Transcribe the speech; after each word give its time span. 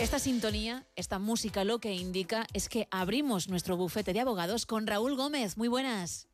Esta 0.00 0.18
sintonía, 0.18 0.86
esta 0.96 1.18
música 1.18 1.62
lo 1.62 1.78
que 1.78 1.92
indica 1.92 2.46
es 2.54 2.70
que 2.70 2.88
abrimos 2.90 3.50
nuestro 3.50 3.76
bufete 3.76 4.14
de 4.14 4.20
abogados 4.20 4.64
con 4.64 4.86
Raúl 4.86 5.14
Gómez. 5.14 5.58
Muy 5.58 5.68
buenas. 5.68 6.26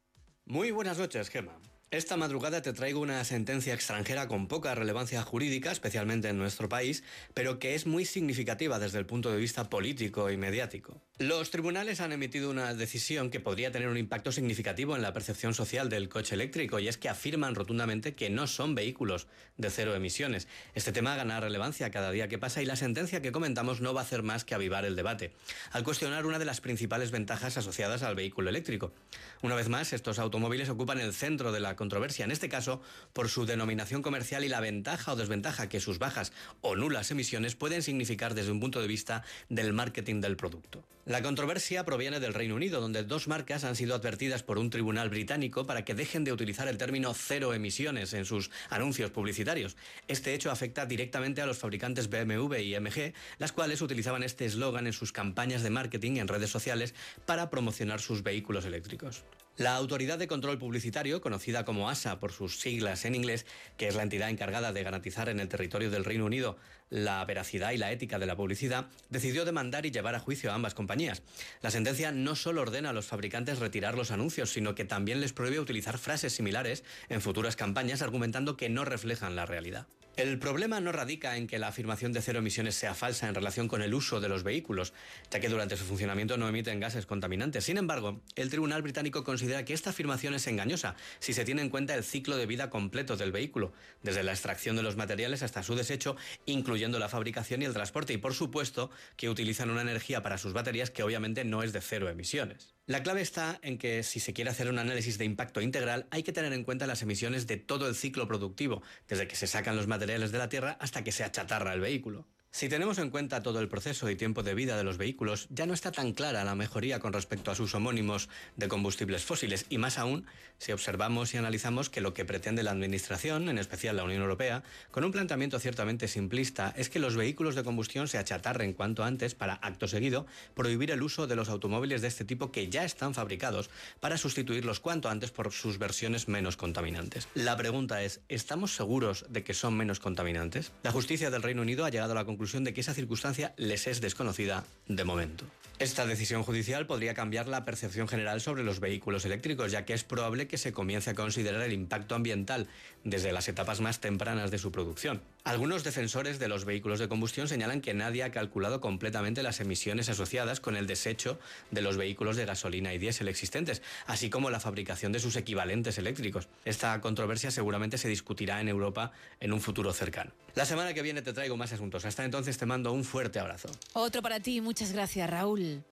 Muy 0.45 0.71
buenas 0.71 0.99
noches, 0.99 1.29
Gemma. 1.31 1.59
Esta 1.91 2.17
madrugada 2.17 2.63
te 2.63 2.73
traigo 2.73 3.01
una 3.01 3.25
sentencia 3.25 3.75
extranjera 3.75 4.29
con 4.29 4.47
poca 4.47 4.75
relevancia 4.77 5.21
jurídica, 5.23 5.73
especialmente 5.73 6.29
en 6.29 6.39
nuestro 6.39 6.69
país, 6.69 7.03
pero 7.35 7.59
que 7.59 7.75
es 7.75 7.87
muy 7.87 8.05
significativa 8.05 8.79
desde 8.79 8.99
el 8.99 9.07
punto 9.07 9.33
de 9.33 9.39
vista 9.39 9.69
político 9.69 10.31
y 10.31 10.37
mediático. 10.37 11.03
Los 11.19 11.51
tribunales 11.51 12.03
han 12.03 12.13
emitido 12.13 12.51
una 12.51 12.75
decisión 12.75 13.31
que 13.31 13.41
podría 13.41 13.73
tener 13.73 13.89
un 13.89 13.97
impacto 13.97 14.33
significativo 14.33 14.95
en 14.97 15.01
la 15.01 15.15
percepción 15.15 15.55
social 15.55 15.89
del 15.89 16.11
coche 16.11 16.35
eléctrico 16.35 16.79
y 16.79 16.89
es 16.89 16.99
que 16.99 17.09
afirman 17.09 17.55
rotundamente 17.55 18.15
que 18.15 18.29
no 18.29 18.47
son 18.47 18.75
vehículos 18.75 19.27
de 19.57 19.71
cero 19.71 19.95
emisiones. 19.95 20.47
Este 20.75 20.93
tema 20.93 21.17
gana 21.17 21.41
relevancia 21.41 21.91
cada 21.91 22.11
día 22.11 22.29
que 22.29 22.37
pasa 22.37 22.61
y 22.61 22.67
la 22.67 22.77
sentencia 22.77 23.23
que 23.23 23.33
comentamos 23.33 23.81
no 23.81 23.95
va 23.95 24.03
a 24.03 24.05
hacer 24.05 24.23
más 24.23 24.45
que 24.45 24.55
avivar 24.55 24.85
el 24.85 24.95
debate, 24.95 25.33
al 25.71 25.85
cuestionar 25.85 26.27
una 26.27 26.39
de 26.39 26.45
las 26.45 26.61
principales 26.61 27.13
ventajas 27.13 27.57
asociadas 27.57 28.03
al 28.03 28.15
vehículo 28.15 28.51
eléctrico. 28.51 28.93
Una 29.41 29.55
vez 29.55 29.71
más, 29.71 29.95
estos 29.95 30.19
automóviles 30.19 30.69
ocupan 30.69 31.01
el 31.01 31.15
centro 31.15 31.51
de 31.51 31.61
la 31.61 31.77
controversia, 31.77 32.27
en 32.27 32.31
este 32.31 32.51
caso 32.51 32.83
por 33.15 33.31
su 33.31 33.47
denominación 33.47 34.03
comercial 34.03 34.45
y 34.45 34.49
la 34.49 34.61
ventaja 34.61 35.15
o 35.15 35.17
desventaja 35.17 35.71
que 35.71 35.81
sus 35.81 35.99
bajas 35.99 36.35
o 36.61 36.77
nulas 36.77 37.11
emisiones 37.11 37.57
pueden 37.57 37.83
significar 37.83 38.35
desde 38.35 38.53
un 38.53 38.61
punto 38.61 38.83
de 38.83 38.87
vista 38.87 39.23
del 39.49 39.73
marketing 39.73 40.21
del 40.21 40.37
producto. 40.37 40.85
La 41.07 41.23
controversia 41.23 41.85
proviene 41.85 42.19
del 42.19 42.35
Reino 42.35 42.57
Unido, 42.57 42.81
donde 42.81 43.05
dos 43.05 43.29
marcas 43.29 43.63
han 43.63 43.77
sido 43.77 43.95
advertidas 43.95 44.43
por 44.43 44.59
un 44.59 44.71
tribunal 44.71 45.09
británico 45.09 45.65
para 45.65 45.85
que 45.85 45.95
dejen 45.95 46.25
de 46.25 46.33
utilizar 46.33 46.67
el 46.67 46.79
término 46.79 47.15
cero 47.15 47.55
emisiones 47.55 48.13
en 48.13 48.25
sus 48.25 48.51
anuncios 48.71 49.13
publicitarios. 49.13 49.77
Este 50.09 50.35
hecho 50.35 50.51
afecta 50.51 50.85
directamente 50.85 51.41
a 51.41 51.47
los 51.47 51.59
fabricantes 51.59 52.11
BMW 52.11 52.57
y 52.57 52.81
MG, 52.81 53.15
las 53.39 53.53
cuales 53.53 53.83
utilizaban 53.83 54.25
este 54.25 54.47
eslogan 54.47 54.89
en 54.89 54.93
sus 54.93 55.13
campañas 55.13 55.63
de 55.63 55.71
marketing 55.71 56.17
en 56.17 56.27
redes 56.27 56.51
sociales 56.51 56.93
para 57.25 57.51
promocionar 57.51 58.01
sus 58.01 58.25
vehículos 58.25 58.65
eléctricos. 58.65 59.23
La 59.59 59.75
Autoridad 59.77 60.19
de 60.19 60.29
Control 60.29 60.59
Publicitario, 60.59 61.23
conocida 61.23 61.65
como 61.65 61.89
ASA 61.89 62.21
por 62.21 62.31
sus 62.31 62.61
siglas 62.61 63.07
en 63.07 63.15
inglés, 63.15 63.47
que 63.79 63.89
es 63.89 63.95
la 63.95 64.03
entidad 64.03 64.29
encargada 64.29 64.71
de 64.71 64.83
garantizar 64.83 65.31
en 65.31 65.41
el 65.41 65.49
territorio 65.49 65.91
del 65.91 66.05
Reino 66.05 66.27
Unido 66.27 66.59
la 66.91 67.25
veracidad 67.25 67.73
y 67.73 67.79
la 67.79 67.91
ética 67.91 68.19
de 68.19 68.27
la 68.27 68.37
publicidad, 68.37 68.89
decidió 69.09 69.47
demandar 69.47 69.87
y 69.87 69.91
llevar 69.91 70.15
a 70.15 70.21
juicio 70.21 70.53
a 70.53 70.55
ambas 70.55 70.75
compañías. 70.75 71.23
La 71.63 71.71
sentencia 71.71 72.13
no 72.13 72.37
solo 72.37 72.61
ordena 72.61 72.91
a 72.91 72.93
los 72.93 73.07
fabricantes 73.07 73.59
retirar 73.59 73.97
los 73.97 74.11
anuncios, 74.11 74.51
sino 74.51 74.75
que 74.75 74.85
también 74.85 75.23
les 75.23 75.33
prohíbe 75.33 75.59
utilizar 75.59 75.97
frases 75.97 76.35
similares 76.35 76.85
en 77.09 77.23
futuras 77.23 77.57
campañas, 77.57 78.03
argumentando 78.03 78.59
que 78.59 78.69
no 78.69 78.85
reflejan 78.85 79.37
la 79.37 79.47
realidad. 79.47 79.87
El 80.17 80.39
problema 80.39 80.81
no 80.81 80.93
radica 80.93 81.37
en 81.37 81.47
que 81.47 81.59
la 81.59 81.69
afirmación 81.69 82.15
de 82.15 82.23
cero 82.23 82.39
emisiones 82.39 82.75
sea 82.75 82.95
falsa 82.95 83.29
en 83.29 83.35
relación 83.35 83.69
con 83.69 83.83
el 83.83 83.93
uso 83.93 84.19
de 84.19 84.31
los 84.31 84.45
vehículos, 84.45 84.95
ya 85.31 85.41
que 85.41 85.51
durante 85.51 85.77
su 85.77 85.85
funcionamiento 85.85 86.39
no 86.39 86.49
emiten 86.49 86.81
gases 86.81 87.05
contaminantes. 87.05 87.65
Sin 87.65 87.77
embargo, 87.77 88.23
el 88.35 88.49
Tribunal 88.49 88.81
Británico 88.81 89.25
considera 89.25 89.67
que 89.67 89.75
esta 89.75 89.91
afirmación 89.91 90.33
es 90.33 90.47
engañosa 90.47 90.97
si 91.19 91.35
se 91.35 91.45
tiene 91.45 91.61
en 91.61 91.69
cuenta 91.69 91.95
el 91.95 92.03
ciclo 92.03 92.39
de 92.39 92.47
vida 92.47 92.71
completo 92.71 93.19
del 93.19 93.31
vehículo, 93.31 93.75
desde 94.03 94.23
la 94.23 94.33
extracción 94.33 94.75
de 94.75 94.83
los 94.83 94.97
materiales 94.97 95.43
hasta 95.43 95.63
su 95.63 95.75
desecho, 95.75 96.17
incluyendo 96.47 96.99
la 96.99 97.11
fabricación 97.11 97.61
y 97.61 97.67
el 97.67 97.75
transporte, 97.75 98.15
y 98.15 98.17
por 98.17 98.33
supuesto 98.33 98.91
que 99.19 99.29
utilizan 99.29 99.69
una 99.69 99.83
energía 99.83 100.23
para 100.23 100.39
sus 100.39 100.55
baterías 100.55 100.91
que 100.91 101.03
obviamente 101.03 101.45
no 101.45 101.63
es 101.63 101.75
de 101.75 101.83
cero 101.83 102.09
emisiones. 102.09 102.76
La 102.89 103.03
clave 103.03 103.21
está 103.21 103.59
en 103.63 103.79
que 103.79 104.05
si 104.05 104.21
se 104.21 104.33
quiere 104.33 104.49
hacer 104.49 104.69
un 104.69 104.79
análisis 104.79 105.19
de 105.19 105.25
impacto 105.25 105.61
integral 105.61 106.07
hay 106.13 106.23
que 106.23 106.33
tener 106.33 106.53
en 106.53 106.63
cuenta 106.63 106.87
las 106.87 107.03
emisiones 107.03 107.49
de 107.49 107.57
todo 107.57 107.89
el 107.89 107.97
ciclo 107.97 108.29
productivo, 108.29 108.81
desde 109.09 109.27
que 109.27 109.35
se 109.35 109.49
sacan 109.49 109.75
los 109.75 109.89
materiales 109.89 110.31
de 110.31 110.39
la 110.39 110.49
tierra 110.49 110.77
hasta 110.79 111.03
que 111.03 111.11
se 111.11 111.25
achatarra 111.25 111.75
el 111.75 111.81
vehículo. 111.81 112.29
Si 112.57 112.71
tenemos 112.71 112.97
en 112.97 113.11
cuenta 113.11 113.43
todo 113.43 113.61
el 113.61 113.69
proceso 113.69 114.09
y 114.09 114.17
tiempo 114.17 114.43
de 114.43 114.55
vida 114.55 114.79
de 114.79 114.83
los 114.83 114.97
vehículos, 114.97 115.47
ya 115.51 115.67
no 115.67 115.75
está 115.75 115.93
tan 115.93 116.15
clara 116.15 116.43
la 116.43 116.55
mejoría 116.55 117.01
con 117.01 117.13
respecto 117.13 117.51
a 117.51 117.55
sus 117.55 117.75
homónimos 117.75 118.31
de 118.57 118.67
combustibles 118.67 119.27
fósiles, 119.27 119.67
y 119.69 119.77
más 119.77 119.99
aún 119.99 120.25
si 120.57 120.73
observamos 120.73 121.35
y 121.35 121.37
analizamos 121.37 121.91
que 121.91 122.01
lo 122.01 122.15
que 122.15 122.25
pretende 122.25 122.63
la 122.63 122.71
Administración, 122.71 123.51
en 123.51 123.59
especial 123.59 123.97
la 123.97 124.05
Unión 124.05 124.23
Europea, 124.23 124.63
con 124.91 125.05
un 125.05 125.13
planteamiento 125.13 125.59
ciertamente 125.59 126.09
simplista, 126.09 126.73
es 126.79 126.89
que 126.89 126.99
los 126.99 127.15
vehículos 127.15 127.57
de 127.57 127.63
combustión 127.63 128.09
se 128.09 128.17
achatarren 128.17 128.73
cuanto 128.73 129.05
antes 129.05 129.35
para, 129.35 129.57
acto 129.57 129.87
seguido, 129.87 130.25
prohibir 130.55 130.93
el 130.93 131.03
uso 131.03 131.27
de 131.27 131.37
los 131.37 131.51
automóviles 131.51 132.01
de 132.01 132.09
este 132.09 132.25
tipo 132.25 132.53
que 132.53 132.71
ya 132.71 132.87
están 132.87 133.13
fabricados 133.13 133.69
para 134.01 134.17
sustituirlos 134.17 134.81
cuanto 134.81 135.11
antes 135.11 135.31
por 135.31 135.53
sus 135.53 135.77
versiones 135.77 136.27
menos 136.27 136.57
contaminantes. 136.57 137.29
La 137.35 137.55
pregunta 137.59 138.03
es, 138.03 138.23
¿estamos 138.31 138.75
seguros 138.75 139.27
de 139.29 139.45
que 139.45 139.53
son 139.53 139.77
menos 139.77 140.01
contaminantes? 140.01 140.73
La 140.85 140.91
justicia 140.91 141.29
del 141.29 141.43
Reino 141.43 141.61
Unido 141.61 141.85
ha 141.85 141.91
llegado 141.91 142.13
a 142.13 142.15
la 142.15 142.25
conclusión 142.25 142.46
de 142.53 142.73
que 142.73 142.81
esa 142.81 142.95
circunstancia 142.95 143.55
les 143.57 143.87
es 143.87 144.01
desconocida 144.01 144.65
de 144.87 145.05
momento. 145.05 145.45
Esta 145.79 146.07
decisión 146.07 146.43
judicial 146.43 146.87
podría 146.87 147.13
cambiar 147.13 147.49
la 147.49 147.65
percepción 147.65 148.09
general 148.09 148.41
sobre 148.41 148.63
los 148.63 148.81
vehículos 148.81 149.25
eléctricos, 149.25 149.73
ya 149.73 149.85
que 149.85 149.93
es 149.93 150.05
probable 150.05 150.49
que 150.49 150.57
se 150.57 150.73
comience 150.73 151.11
a 151.11 151.15
considerar 151.15 151.61
el 151.61 151.73
impacto 151.73 152.15
ambiental 152.15 152.69
desde 153.05 153.33
las 153.33 153.49
etapas 153.49 153.81
más 153.81 154.01
tempranas 154.01 154.51
de 154.51 154.59
su 154.59 154.73
producción. 154.73 155.21
Algunos 155.47 155.85
defensores 155.85 156.41
de 156.41 156.49
los 156.49 156.65
vehículos 156.65 156.99
de 156.99 157.07
combustión 157.07 157.47
señalan 157.47 157.81
que 157.81 157.95
nadie 157.95 158.25
ha 158.25 158.33
calculado 158.33 158.81
completamente 158.81 159.45
las 159.45 159.61
emisiones 159.61 160.09
asociadas 160.09 160.59
con 160.59 160.77
el 160.77 160.89
desecho 160.89 161.39
de 161.71 161.83
los 161.83 161.97
vehículos 161.97 162.37
de 162.37 162.45
gasolina 162.45 162.93
y 162.93 162.99
diésel 162.99 163.29
existentes, 163.29 163.81
así 164.09 164.29
como 164.29 164.51
la 164.51 164.59
fabricación 164.59 165.13
de 165.13 165.21
sus 165.21 165.37
equivalentes 165.37 165.99
eléctricos. 165.99 166.49
Esta 166.65 167.01
controversia 167.01 167.53
seguramente 167.53 167.97
se 167.97 168.09
discutirá 168.09 168.61
en 168.61 168.69
Europa 168.69 169.13
en 169.39 169.53
un 169.53 169.61
futuro 169.61 169.93
cercano. 169.93 170.33
La 170.57 170.65
semana 170.65 170.93
que 170.95 171.03
viene 171.03 171.23
te 171.23 171.33
traigo 171.33 171.57
más 171.57 171.73
asuntos. 171.73 172.05
Hasta 172.05 172.25
entonces 172.25 172.59
te 172.59 172.67
mando 172.67 172.91
un 172.91 173.05
fuerte 173.05 173.39
abrazo. 173.39 173.69
Otro 173.93 174.23
para 174.23 174.41
ti, 174.41 174.61
muchas 174.61 174.91
gracias 174.91 175.31
Raúl. 175.31 175.85